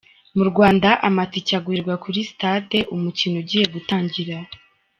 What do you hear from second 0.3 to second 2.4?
Mu Rwanda amatike agurirwa kuri